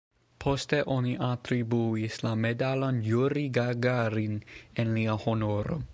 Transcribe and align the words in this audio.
Poste 0.43 0.77
oni 0.95 1.11
atribuis 1.27 2.17
la 2.27 2.33
Medalon 2.47 3.03
Jurij 3.11 3.51
Gagarin 3.61 4.41
en 4.83 4.95
lia 4.99 5.15
honoro. 5.29 5.83